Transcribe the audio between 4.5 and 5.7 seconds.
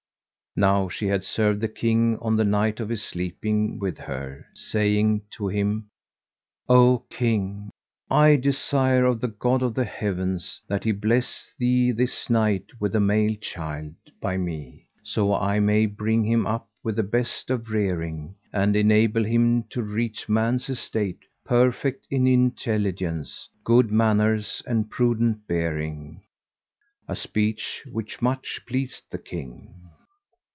saying to